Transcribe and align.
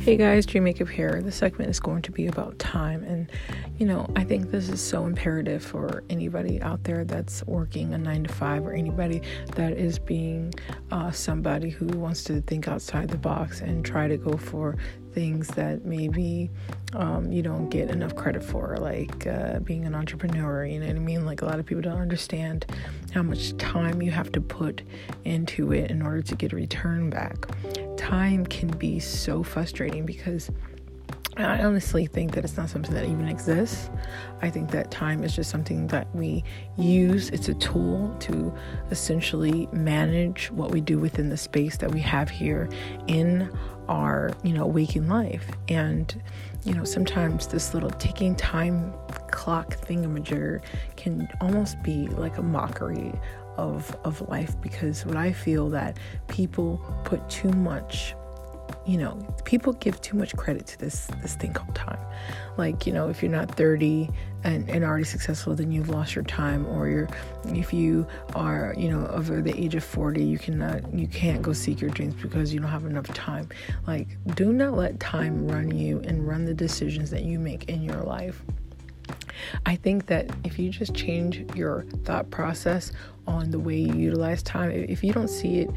Hey 0.00 0.16
guys, 0.16 0.46
Dream 0.46 0.64
Makeup 0.64 0.88
here. 0.88 1.20
This 1.20 1.36
segment 1.36 1.68
is 1.68 1.78
going 1.78 2.00
to 2.02 2.10
be 2.10 2.26
about 2.26 2.58
time, 2.58 3.04
and 3.04 3.30
you 3.76 3.84
know, 3.84 4.10
I 4.16 4.24
think 4.24 4.50
this 4.50 4.70
is 4.70 4.80
so 4.80 5.04
imperative 5.04 5.62
for 5.62 6.04
anybody 6.08 6.60
out 6.62 6.84
there 6.84 7.04
that's 7.04 7.44
working 7.44 7.92
a 7.92 7.98
nine 7.98 8.24
to 8.24 8.32
five, 8.32 8.64
or 8.64 8.72
anybody 8.72 9.20
that 9.56 9.74
is 9.74 9.98
being 9.98 10.54
uh, 10.90 11.10
somebody 11.10 11.68
who 11.68 11.86
wants 11.86 12.24
to 12.24 12.40
think 12.40 12.66
outside 12.66 13.10
the 13.10 13.18
box 13.18 13.60
and 13.60 13.84
try 13.84 14.08
to 14.08 14.16
go 14.16 14.38
for 14.38 14.78
things 15.12 15.48
that 15.48 15.84
maybe 15.84 16.50
um, 16.94 17.30
you 17.30 17.42
don't 17.42 17.68
get 17.68 17.90
enough 17.90 18.16
credit 18.16 18.42
for, 18.42 18.78
like 18.78 19.26
uh, 19.26 19.58
being 19.60 19.84
an 19.84 19.94
entrepreneur. 19.94 20.64
You 20.64 20.80
know 20.80 20.86
what 20.86 20.96
I 20.96 20.98
mean? 20.98 21.26
Like 21.26 21.42
a 21.42 21.44
lot 21.44 21.60
of 21.60 21.66
people 21.66 21.82
don't 21.82 22.00
understand 22.00 22.64
how 23.12 23.22
much 23.22 23.54
time 23.58 24.00
you 24.00 24.12
have 24.12 24.32
to 24.32 24.40
put 24.40 24.80
into 25.26 25.74
it 25.74 25.90
in 25.90 26.00
order 26.00 26.22
to 26.22 26.34
get 26.36 26.54
a 26.54 26.56
return 26.56 27.10
back. 27.10 27.46
Time 28.10 28.44
can 28.44 28.66
be 28.70 28.98
so 28.98 29.44
frustrating 29.44 30.04
because 30.04 30.50
I 31.36 31.62
honestly 31.62 32.06
think 32.06 32.32
that 32.32 32.42
it's 32.42 32.56
not 32.56 32.68
something 32.68 32.92
that 32.92 33.04
even 33.04 33.28
exists. 33.28 33.88
I 34.42 34.50
think 34.50 34.72
that 34.72 34.90
time 34.90 35.22
is 35.22 35.34
just 35.36 35.48
something 35.48 35.86
that 35.86 36.12
we 36.12 36.42
use. 36.76 37.30
It's 37.30 37.48
a 37.48 37.54
tool 37.54 38.12
to 38.18 38.52
essentially 38.90 39.68
manage 39.72 40.50
what 40.50 40.72
we 40.72 40.80
do 40.80 40.98
within 40.98 41.28
the 41.28 41.36
space 41.36 41.76
that 41.76 41.92
we 41.92 42.00
have 42.00 42.28
here 42.28 42.68
in 43.06 43.48
our, 43.88 44.32
you 44.42 44.54
know, 44.54 44.66
waking 44.66 45.08
life. 45.08 45.48
And, 45.68 46.20
you 46.64 46.74
know, 46.74 46.82
sometimes 46.82 47.46
this 47.46 47.74
little 47.74 47.90
ticking 47.90 48.34
time 48.34 48.92
clock 49.30 49.76
thingamajigger 49.76 50.62
can 50.96 51.28
almost 51.40 51.80
be 51.84 52.08
like 52.08 52.38
a 52.38 52.42
mockery 52.42 53.12
of 53.56 53.96
of 54.04 54.26
life 54.28 54.54
because 54.60 55.04
what 55.06 55.16
I 55.16 55.32
feel 55.32 55.68
that 55.70 55.98
people 56.28 56.80
put 57.04 57.28
too 57.28 57.50
much 57.50 58.14
you 58.86 58.96
know, 58.98 59.16
people 59.44 59.72
give 59.74 60.00
too 60.00 60.16
much 60.16 60.34
credit 60.36 60.66
to 60.66 60.78
this 60.78 61.06
this 61.22 61.34
thing 61.34 61.52
called 61.52 61.74
time. 61.74 61.98
Like, 62.56 62.86
you 62.86 62.92
know, 62.92 63.08
if 63.08 63.22
you're 63.22 63.30
not 63.30 63.54
30 63.54 64.10
and, 64.44 64.68
and 64.70 64.84
already 64.84 65.04
successful, 65.04 65.54
then 65.54 65.70
you've 65.70 65.88
lost 65.88 66.14
your 66.14 66.24
time. 66.24 66.66
Or 66.66 66.88
you're 66.88 67.08
if 67.46 67.72
you 67.72 68.06
are, 68.34 68.74
you 68.76 68.88
know, 68.90 69.06
over 69.08 69.42
the 69.42 69.58
age 69.58 69.74
of 69.74 69.84
40, 69.84 70.24
you 70.24 70.38
cannot 70.38 70.92
you 70.94 71.06
can't 71.06 71.42
go 71.42 71.52
seek 71.52 71.80
your 71.80 71.90
dreams 71.90 72.14
because 72.20 72.52
you 72.52 72.60
don't 72.60 72.70
have 72.70 72.86
enough 72.86 73.06
time. 73.08 73.48
Like, 73.86 74.08
do 74.34 74.52
not 74.52 74.74
let 74.74 74.98
time 74.98 75.46
run 75.46 75.70
you 75.70 76.00
and 76.00 76.26
run 76.26 76.44
the 76.44 76.54
decisions 76.54 77.10
that 77.10 77.22
you 77.22 77.38
make 77.38 77.68
in 77.68 77.82
your 77.82 78.02
life. 78.02 78.42
I 79.66 79.76
think 79.76 80.06
that 80.06 80.30
if 80.44 80.58
you 80.58 80.70
just 80.70 80.94
change 80.94 81.44
your 81.56 81.84
thought 82.04 82.30
process 82.30 82.92
on 83.26 83.50
the 83.50 83.58
way 83.58 83.78
you 83.78 83.94
utilize 83.94 84.42
time, 84.42 84.70
if 84.70 85.04
you 85.04 85.12
don't 85.12 85.28
see 85.28 85.60
it, 85.60 85.70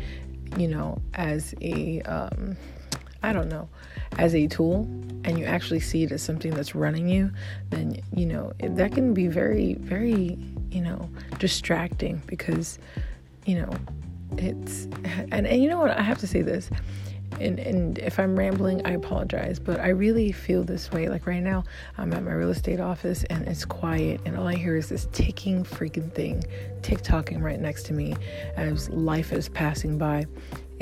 you 0.58 0.68
know, 0.68 1.02
as 1.14 1.54
a 1.62 2.02
um, 2.02 2.56
I 3.24 3.32
don't 3.32 3.48
know, 3.48 3.70
as 4.18 4.36
a 4.36 4.48
tool 4.48 4.82
and 5.24 5.40
you 5.40 5.46
actually 5.46 5.80
see 5.80 6.04
it 6.04 6.12
as 6.12 6.22
something 6.22 6.54
that's 6.54 6.76
running 6.76 7.08
you, 7.08 7.32
then, 7.70 8.02
you 8.14 8.26
know, 8.26 8.52
that 8.60 8.92
can 8.92 9.14
be 9.14 9.28
very, 9.28 9.76
very, 9.76 10.38
you 10.70 10.82
know, 10.82 11.10
distracting 11.40 12.22
because, 12.28 12.80
you 13.46 13.56
know, 13.56 13.72
it's, 14.38 14.86
and, 15.32 15.48
and 15.48 15.64
you 15.64 15.70
know 15.70 15.80
what, 15.80 15.92
I 15.92 16.02
have 16.02 16.18
to 16.20 16.28
say 16.28 16.42
this. 16.42 16.70
And, 17.40 17.60
and 17.60 17.98
if 18.00 18.20
I'm 18.20 18.38
rambling, 18.38 18.86
I 18.86 18.92
apologize, 18.92 19.60
but 19.60 19.80
I 19.80 19.90
really 19.90 20.32
feel 20.32 20.64
this 20.64 20.92
way. 20.92 21.10
Like 21.10 21.28
right 21.28 21.42
now, 21.44 21.64
I'm 21.98 22.14
at 22.14 22.24
my 22.24 22.32
real 22.32 22.50
estate 22.50 22.80
office 22.80 23.24
and 23.26 23.48
it's 23.48 23.66
quiet, 23.66 24.22
and 24.26 24.38
all 24.38 24.48
I 24.48 24.56
hear 24.56 24.76
is 24.76 24.90
this 24.90 25.08
ticking 25.12 25.64
freaking 25.64 26.12
thing, 26.12 26.44
tick 26.82 27.02
tocking 27.02 27.42
right 27.42 27.60
next 27.60 27.84
to 27.88 27.94
me 27.94 28.16
as 28.56 28.90
life 28.90 29.32
is 29.34 29.50
passing 29.50 29.98
by. 29.98 30.26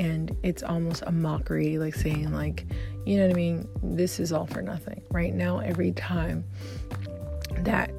And 0.00 0.36
it's 0.42 0.62
almost 0.62 1.02
a 1.06 1.12
mockery 1.12 1.78
like 1.78 1.94
saying 1.94 2.32
like 2.32 2.66
you 3.04 3.16
know 3.16 3.26
what 3.26 3.32
i 3.32 3.36
mean? 3.36 3.68
This 3.82 4.20
is 4.20 4.32
all 4.32 4.46
for 4.46 4.62
nothing. 4.62 5.02
Right 5.10 5.34
now 5.34 5.58
every 5.58 5.92
time 5.92 6.44
that 7.58 7.92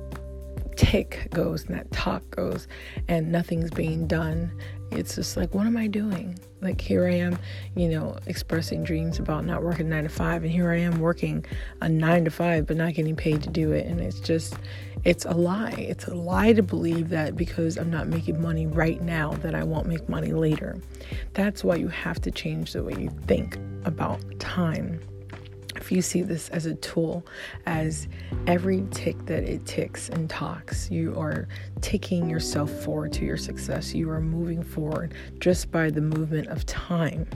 tick 0.76 1.28
goes 1.32 1.66
and 1.66 1.76
that 1.76 1.92
talk 1.92 2.28
goes 2.32 2.68
and 3.08 3.32
nothing's 3.32 3.72
being 3.72 4.08
done. 4.08 4.52
It's 4.92 5.16
just 5.16 5.38
like 5.38 5.54
what 5.54 5.66
am 5.66 5.78
i 5.78 5.88
doing? 5.88 6.38
Like 6.62 6.80
here 6.80 7.06
i 7.08 7.14
am 7.14 7.38
you 7.76 7.90
know 7.90 8.18
expressing 8.28 8.84
dreams 8.84 9.20
about 9.20 9.46
not 9.46 9.64
working 9.64 9.90
nine 9.90 10.04
to 10.04 10.10
five 10.10 10.44
and 10.44 10.52
here 10.52 10.72
i 10.72 10.78
am 10.78 11.00
working 11.00 11.46
a 11.82 11.90
nine 11.90 12.26
to 12.26 12.32
five 12.32 12.68
but 12.68 12.78
not 12.78 12.94
getting 12.94 13.16
paid 13.16 13.44
to 13.44 13.50
do 13.50 13.72
it. 13.72 13.86
And 13.86 14.00
it's 14.00 14.20
just 14.20 14.56
it's 15.04 15.26
a 15.26 15.34
lie. 15.34 15.76
It's 15.78 16.08
a 16.08 16.14
lie 16.16 16.54
to 16.54 16.64
believe 16.64 17.10
that 17.10 17.36
because 17.36 17.78
i'm 17.78 17.90
not 17.90 18.08
making 18.08 18.42
money 18.42 18.68
right 18.68 19.02
now 19.02 19.32
that 19.36 19.56
i 19.56 19.64
won't 19.64 19.88
make 19.88 20.08
money 20.08 20.32
later. 20.32 20.80
That's 21.34 21.64
why 21.64 21.76
you 21.76 21.88
have 21.88 22.22
to 22.22 22.32
change 22.32 22.74
the 22.74 22.84
way 22.84 22.94
you 22.98 23.10
think 23.28 23.58
about 23.86 24.22
time 24.40 25.00
if 25.84 25.92
you 25.92 26.02
see 26.02 26.22
this 26.22 26.48
as 26.50 26.66
a 26.66 26.76
tool, 26.76 27.26
as 27.66 28.08
every 28.48 28.86
tick 28.92 29.26
that 29.26 29.44
it 29.44 29.66
ticks 29.66 30.08
and 30.08 30.30
talks, 30.30 30.90
you 30.90 31.14
are 31.20 31.50
taking 31.82 32.30
yourself 32.30 32.72
forward 32.86 33.12
to 33.12 33.26
your 33.26 33.36
success. 33.36 33.94
You 33.94 34.10
are 34.10 34.22
moving 34.22 34.64
forward 34.64 35.14
just 35.40 35.72
by 35.72 35.90
the 35.90 36.00
movement 36.00 36.48
of 36.48 36.66
time 36.66 37.28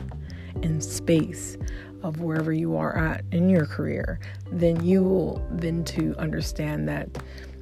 and 0.64 0.82
space 0.82 1.58
of 2.04 2.22
wherever 2.22 2.54
you 2.54 2.78
are 2.78 2.98
at 2.98 3.26
in 3.34 3.50
your 3.50 3.66
career, 3.66 4.18
then 4.50 4.82
you 4.82 5.04
will 5.04 5.46
then 5.52 5.84
to 5.84 6.16
understand 6.18 6.88
that 6.88 7.10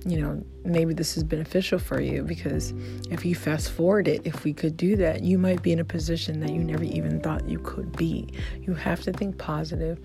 you 0.05 0.21
know, 0.21 0.43
maybe 0.63 0.93
this 0.93 1.17
is 1.17 1.23
beneficial 1.23 1.79
for 1.79 1.99
you 1.99 2.21
because 2.21 2.73
if 3.09 3.25
you 3.25 3.33
fast 3.33 3.71
forward 3.71 4.07
it, 4.07 4.21
if 4.23 4.43
we 4.43 4.53
could 4.53 4.77
do 4.77 4.95
that, 4.97 5.23
you 5.23 5.39
might 5.39 5.63
be 5.63 5.71
in 5.71 5.79
a 5.79 5.83
position 5.83 6.39
that 6.41 6.51
you 6.51 6.63
never 6.63 6.83
even 6.83 7.19
thought 7.19 7.49
you 7.49 7.57
could 7.59 7.95
be. 7.97 8.27
You 8.61 8.75
have 8.75 9.01
to 9.03 9.11
think 9.11 9.39
positive, 9.39 9.99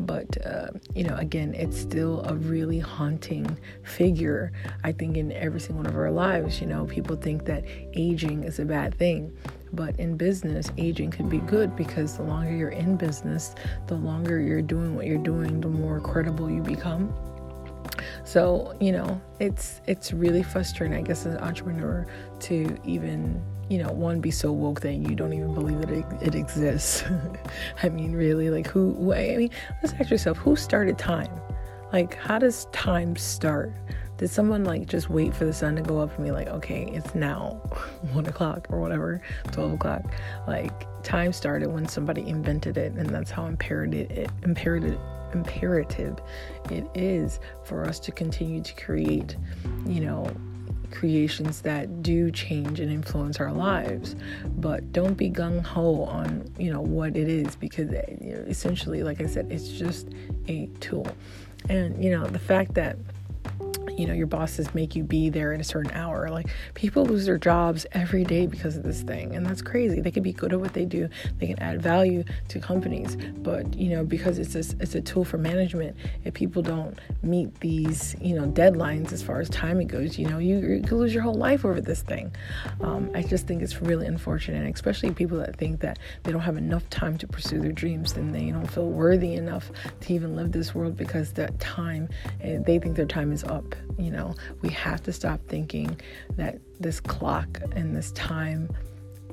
but 0.00 0.36
uh, 0.46 0.68
you 0.94 1.04
know, 1.04 1.16
again, 1.16 1.54
it's 1.54 1.78
still 1.78 2.22
a 2.26 2.34
really 2.34 2.78
haunting 2.78 3.56
figure. 3.82 4.52
I 4.84 4.92
think 4.92 5.16
in 5.16 5.32
every 5.32 5.60
single 5.60 5.84
one 5.84 5.86
of 5.86 5.96
our 5.96 6.10
lives, 6.10 6.60
you 6.60 6.66
know, 6.66 6.84
people 6.84 7.16
think 7.16 7.46
that 7.46 7.64
aging 7.94 8.44
is 8.44 8.58
a 8.58 8.64
bad 8.64 8.94
thing. 8.94 9.34
But 9.72 9.98
in 9.98 10.16
business, 10.16 10.70
aging 10.76 11.10
could 11.10 11.28
be 11.30 11.38
good 11.38 11.74
because 11.76 12.16
the 12.16 12.22
longer 12.22 12.54
you're 12.54 12.68
in 12.70 12.96
business, 12.96 13.54
the 13.86 13.96
longer 13.96 14.38
you're 14.38 14.62
doing 14.62 14.94
what 14.94 15.06
you're 15.06 15.18
doing, 15.18 15.60
the 15.60 15.68
more 15.68 15.98
credible 16.00 16.50
you 16.50 16.62
become 16.62 17.12
so, 18.26 18.76
you 18.80 18.90
know, 18.90 19.20
it's 19.38 19.80
it's 19.86 20.12
really 20.12 20.42
frustrating, 20.42 20.98
I 20.98 21.00
guess, 21.00 21.24
as 21.26 21.34
an 21.34 21.40
entrepreneur 21.40 22.04
to 22.40 22.76
even, 22.84 23.40
you 23.68 23.78
know, 23.78 23.92
one 23.92 24.20
be 24.20 24.32
so 24.32 24.50
woke 24.50 24.80
that 24.80 24.94
you 24.94 25.14
don't 25.14 25.32
even 25.32 25.54
believe 25.54 25.80
that 25.80 25.90
it, 25.90 26.04
it 26.20 26.34
exists. 26.34 27.04
I 27.84 27.88
mean, 27.88 28.14
really, 28.14 28.50
like 28.50 28.66
who? 28.66 29.12
I 29.12 29.36
mean, 29.36 29.50
let's 29.80 29.94
ask 29.94 30.10
yourself, 30.10 30.38
who 30.38 30.56
started 30.56 30.98
time? 30.98 31.30
Like, 31.92 32.16
how 32.16 32.40
does 32.40 32.66
time 32.72 33.14
start? 33.14 33.72
Did 34.16 34.28
someone 34.28 34.64
like 34.64 34.86
just 34.86 35.08
wait 35.08 35.32
for 35.32 35.44
the 35.44 35.52
sun 35.52 35.76
to 35.76 35.82
go 35.82 36.00
up 36.00 36.12
and 36.16 36.24
be 36.24 36.32
like, 36.32 36.48
okay, 36.48 36.90
it's 36.92 37.14
now 37.14 37.50
one 38.12 38.26
o'clock 38.26 38.66
or 38.70 38.80
whatever, 38.80 39.22
12 39.52 39.74
o'clock? 39.74 40.02
Like, 40.48 40.72
time 41.04 41.32
started 41.32 41.68
when 41.68 41.86
somebody 41.86 42.26
invented 42.28 42.76
it, 42.76 42.92
and 42.94 43.08
that's 43.08 43.30
how 43.30 43.46
imperative 43.46 44.10
it, 44.10 44.30
imperative 44.42 44.98
imperative 45.32 46.18
it 46.70 46.86
is 46.94 47.40
for 47.64 47.84
us 47.84 47.98
to 48.00 48.12
continue 48.12 48.62
to 48.62 48.74
create, 48.74 49.36
you 49.86 50.00
know, 50.00 50.30
creations 50.90 51.60
that 51.62 52.02
do 52.02 52.30
change 52.30 52.80
and 52.80 52.90
influence 52.90 53.40
our 53.40 53.52
lives. 53.52 54.16
But 54.58 54.92
don't 54.92 55.14
be 55.14 55.30
gung-ho 55.30 56.04
on 56.04 56.50
you 56.58 56.72
know 56.72 56.80
what 56.80 57.16
it 57.16 57.28
is 57.28 57.56
because 57.56 57.90
you 58.20 58.34
know, 58.34 58.44
essentially 58.46 59.02
like 59.02 59.20
i 59.20 59.26
said 59.26 59.50
it's 59.50 59.68
just 59.68 60.08
a 60.48 60.66
tool. 60.80 61.06
And 61.68 62.02
you 62.02 62.10
know 62.10 62.26
the 62.26 62.38
fact 62.38 62.74
that 62.74 62.96
you 63.96 64.06
know 64.06 64.14
your 64.14 64.26
bosses 64.26 64.74
make 64.74 64.94
you 64.94 65.02
be 65.02 65.30
there 65.30 65.52
at 65.52 65.60
a 65.60 65.64
certain 65.64 65.92
hour. 65.92 66.28
Like 66.30 66.48
people 66.74 67.04
lose 67.04 67.26
their 67.26 67.38
jobs 67.38 67.86
every 67.92 68.24
day 68.24 68.46
because 68.46 68.76
of 68.76 68.82
this 68.82 69.02
thing 69.02 69.34
and 69.34 69.44
that's 69.44 69.62
crazy. 69.62 70.00
They 70.00 70.10
can 70.10 70.22
be 70.22 70.32
good 70.32 70.52
at 70.52 70.60
what 70.60 70.74
they 70.74 70.84
do. 70.84 71.08
They 71.38 71.46
can 71.46 71.58
add 71.60 71.82
value 71.82 72.24
to 72.48 72.60
companies 72.60 73.16
but 73.16 73.74
you 73.74 73.90
know 73.90 74.04
because 74.04 74.38
it's 74.38 74.54
a, 74.54 74.76
it's 74.80 74.94
a 74.94 75.00
tool 75.00 75.24
for 75.24 75.38
management 75.38 75.96
if 76.24 76.34
people 76.34 76.62
don't 76.62 76.98
meet 77.22 77.54
these 77.60 78.16
you 78.20 78.34
know 78.34 78.46
deadlines 78.46 79.12
as 79.12 79.22
far 79.22 79.40
as 79.40 79.48
timing 79.50 79.86
goes 79.86 80.18
you 80.18 80.28
know 80.28 80.38
you, 80.38 80.58
you 80.58 80.82
could 80.82 80.98
lose 80.98 81.14
your 81.14 81.22
whole 81.22 81.34
life 81.34 81.64
over 81.64 81.80
this 81.80 82.02
thing. 82.02 82.34
Um, 82.80 83.10
i 83.14 83.22
just 83.22 83.46
think 83.46 83.62
it's 83.62 83.80
really 83.80 84.06
unfortunate 84.06 84.72
especially 84.74 85.10
people 85.12 85.38
that 85.38 85.56
think 85.56 85.80
that 85.80 85.98
they 86.22 86.32
don't 86.32 86.40
have 86.40 86.56
enough 86.56 86.88
time 86.90 87.16
to 87.18 87.26
pursue 87.26 87.60
their 87.60 87.72
dreams 87.72 88.12
and 88.12 88.34
they 88.34 88.50
don't 88.50 88.66
feel 88.66 88.88
worthy 88.88 89.34
enough 89.34 89.70
to 90.00 90.12
even 90.12 90.36
live 90.36 90.52
this 90.52 90.74
world 90.74 90.96
because 90.96 91.32
that 91.34 91.58
time 91.60 92.08
eh, 92.40 92.58
they 92.66 92.78
think 92.78 92.96
their 92.96 93.06
time 93.06 93.32
is 93.32 93.44
up 93.44 93.74
you 93.98 94.10
know, 94.10 94.34
we 94.62 94.70
have 94.70 95.02
to 95.04 95.12
stop 95.12 95.40
thinking 95.48 96.00
that 96.36 96.58
this 96.80 97.00
clock 97.00 97.60
and 97.72 97.96
this 97.96 98.12
time, 98.12 98.68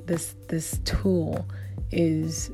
this 0.06 0.34
this 0.48 0.80
tool 0.84 1.46
is 1.90 2.50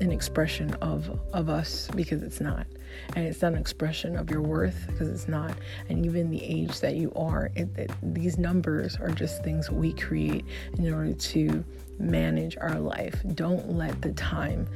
an 0.00 0.10
expression 0.10 0.74
of 0.74 1.20
of 1.32 1.48
us 1.48 1.88
because 1.94 2.22
it's 2.22 2.40
not. 2.40 2.66
And 3.14 3.24
it's 3.24 3.42
not 3.42 3.52
an 3.52 3.58
expression 3.58 4.16
of 4.16 4.30
your 4.30 4.42
worth 4.42 4.86
because 4.88 5.08
it's 5.08 5.28
not. 5.28 5.54
And 5.88 6.04
even 6.04 6.30
the 6.30 6.42
age 6.42 6.80
that 6.80 6.96
you 6.96 7.12
are 7.14 7.50
it, 7.54 7.68
it, 7.76 7.90
these 8.02 8.38
numbers 8.38 8.96
are 8.96 9.10
just 9.10 9.44
things 9.44 9.70
we 9.70 9.92
create 9.92 10.44
in 10.78 10.92
order 10.92 11.12
to 11.12 11.64
manage 11.98 12.56
our 12.56 12.78
life. 12.80 13.22
Don't 13.34 13.72
let 13.72 14.00
the 14.02 14.12
time 14.12 14.66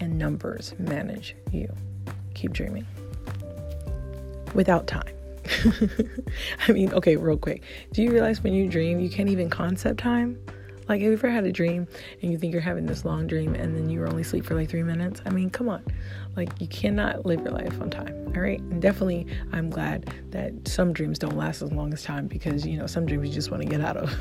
and 0.00 0.18
numbers 0.18 0.74
manage 0.78 1.36
you. 1.52 1.72
Keep 2.34 2.52
dreaming. 2.52 2.86
Without 4.54 4.86
time. 4.86 5.17
I 6.68 6.72
mean, 6.72 6.92
okay, 6.92 7.16
real 7.16 7.36
quick. 7.36 7.62
Do 7.92 8.02
you 8.02 8.12
realize 8.12 8.42
when 8.42 8.54
you 8.54 8.68
dream, 8.68 9.00
you 9.00 9.10
can't 9.10 9.28
even 9.28 9.50
concept 9.50 10.00
time? 10.00 10.38
Like, 10.88 11.02
have 11.02 11.10
you 11.10 11.12
ever 11.12 11.28
had 11.28 11.44
a 11.44 11.52
dream 11.52 11.86
and 12.22 12.32
you 12.32 12.38
think 12.38 12.52
you're 12.52 12.62
having 12.62 12.86
this 12.86 13.04
long 13.04 13.26
dream 13.26 13.54
and 13.54 13.76
then 13.76 13.90
you 13.90 14.00
were 14.00 14.08
only 14.08 14.22
asleep 14.22 14.44
for 14.44 14.54
like 14.54 14.70
three 14.70 14.82
minutes? 14.82 15.20
I 15.26 15.30
mean, 15.30 15.50
come 15.50 15.68
on. 15.68 15.84
Like, 16.34 16.48
you 16.60 16.66
cannot 16.66 17.26
live 17.26 17.40
your 17.42 17.52
life 17.52 17.78
on 17.80 17.90
time, 17.90 18.32
all 18.34 18.40
right? 18.40 18.60
And 18.60 18.80
definitely, 18.80 19.26
I'm 19.52 19.68
glad 19.68 20.12
that 20.30 20.66
some 20.66 20.94
dreams 20.94 21.18
don't 21.18 21.36
last 21.36 21.60
as 21.60 21.72
long 21.72 21.92
as 21.92 22.02
time 22.02 22.26
because, 22.26 22.66
you 22.66 22.78
know, 22.78 22.86
some 22.86 23.04
dreams 23.04 23.28
you 23.28 23.34
just 23.34 23.50
want 23.50 23.62
to 23.62 23.68
get 23.68 23.82
out 23.82 23.98
of. 23.98 24.14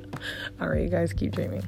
all 0.60 0.68
right, 0.68 0.82
you 0.82 0.88
guys 0.88 1.12
keep 1.12 1.32
dreaming. 1.32 1.64